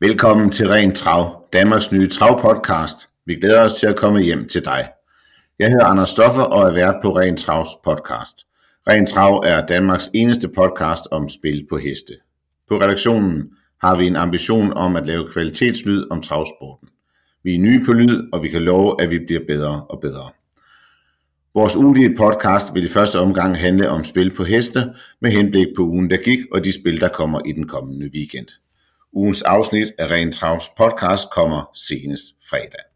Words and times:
Velkommen 0.00 0.50
til 0.50 0.68
Ren 0.68 0.94
Trav, 0.94 1.44
Danmarks 1.52 1.92
nye 1.92 2.08
travpodcast. 2.08 3.08
Vi 3.26 3.34
glæder 3.34 3.64
os 3.64 3.74
til 3.74 3.86
at 3.86 3.96
komme 3.96 4.20
hjem 4.20 4.48
til 4.48 4.64
dig. 4.64 4.88
Jeg 5.58 5.68
hedder 5.70 5.84
Anders 5.84 6.08
Stoffer 6.08 6.42
og 6.42 6.68
er 6.68 6.72
vært 6.72 6.94
på 7.02 7.16
Ren 7.16 7.36
Travs 7.36 7.68
podcast. 7.84 8.46
Ren 8.88 9.06
Trav 9.06 9.42
er 9.46 9.66
Danmarks 9.66 10.10
eneste 10.14 10.48
podcast 10.48 11.08
om 11.10 11.28
spil 11.28 11.66
på 11.70 11.76
heste. 11.76 12.14
På 12.68 12.74
redaktionen 12.74 13.50
har 13.80 13.96
vi 13.96 14.06
en 14.06 14.16
ambition 14.16 14.72
om 14.72 14.96
at 14.96 15.06
lave 15.06 15.28
kvalitetslyd 15.32 16.06
om 16.10 16.22
travsporten. 16.22 16.88
Vi 17.44 17.54
er 17.54 17.58
nye 17.58 17.84
på 17.84 17.92
lyd, 17.92 18.28
og 18.32 18.42
vi 18.42 18.48
kan 18.48 18.62
love, 18.62 19.02
at 19.02 19.10
vi 19.10 19.18
bliver 19.18 19.42
bedre 19.48 19.86
og 19.88 20.00
bedre. 20.00 20.30
Vores 21.54 21.76
ugentlige 21.76 22.16
podcast 22.16 22.74
vil 22.74 22.84
i 22.84 22.88
første 22.88 23.20
omgang 23.20 23.58
handle 23.58 23.90
om 23.90 24.04
spil 24.04 24.34
på 24.34 24.44
heste, 24.44 24.94
med 25.20 25.30
henblik 25.30 25.66
på 25.76 25.82
ugen, 25.82 26.10
der 26.10 26.16
gik, 26.16 26.38
og 26.52 26.64
de 26.64 26.72
spil, 26.72 27.00
der 27.00 27.08
kommer 27.08 27.40
i 27.46 27.52
den 27.52 27.68
kommende 27.68 28.10
weekend. 28.14 28.46
Ugens 29.12 29.42
afsnit 29.42 29.92
af 29.98 30.10
Ren 30.10 30.32
Travs 30.32 30.68
podcast 30.76 31.30
kommer 31.30 31.70
senest 31.74 32.24
fredag. 32.50 32.91